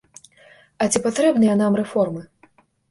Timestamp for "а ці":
0.85-1.03